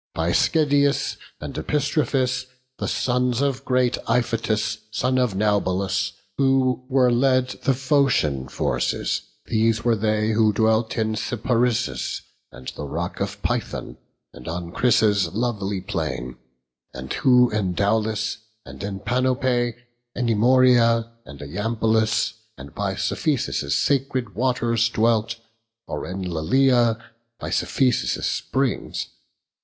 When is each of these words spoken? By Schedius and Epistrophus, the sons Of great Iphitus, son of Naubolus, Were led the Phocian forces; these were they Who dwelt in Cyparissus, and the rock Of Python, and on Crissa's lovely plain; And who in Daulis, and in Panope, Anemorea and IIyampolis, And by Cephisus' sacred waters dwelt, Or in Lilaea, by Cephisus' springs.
By 0.15 0.31
Schedius 0.31 1.15
and 1.39 1.53
Epistrophus, 1.55 2.47
the 2.79 2.87
sons 2.87 3.39
Of 3.39 3.63
great 3.63 3.99
Iphitus, 4.09 4.79
son 4.89 5.19
of 5.19 5.35
Naubolus, 5.35 6.13
Were 6.39 7.11
led 7.11 7.49
the 7.49 7.75
Phocian 7.75 8.47
forces; 8.49 9.21
these 9.45 9.83
were 9.83 9.95
they 9.95 10.29
Who 10.31 10.53
dwelt 10.53 10.97
in 10.97 11.13
Cyparissus, 11.13 12.21
and 12.51 12.67
the 12.75 12.85
rock 12.85 13.19
Of 13.19 13.43
Python, 13.43 13.97
and 14.33 14.47
on 14.47 14.71
Crissa's 14.71 15.35
lovely 15.35 15.81
plain; 15.81 16.35
And 16.95 17.13
who 17.13 17.51
in 17.51 17.75
Daulis, 17.75 18.37
and 18.65 18.81
in 18.83 19.01
Panope, 19.01 19.75
Anemorea 20.15 21.11
and 21.27 21.39
IIyampolis, 21.39 22.33
And 22.57 22.73
by 22.73 22.95
Cephisus' 22.95 23.75
sacred 23.77 24.33
waters 24.33 24.89
dwelt, 24.89 25.35
Or 25.85 26.07
in 26.07 26.23
Lilaea, 26.23 26.99
by 27.39 27.51
Cephisus' 27.51 28.25
springs. 28.25 29.05